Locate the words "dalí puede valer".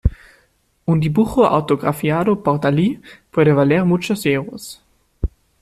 2.59-3.85